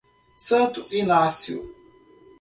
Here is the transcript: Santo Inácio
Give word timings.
Santo 0.47 0.87
Inácio 0.89 1.61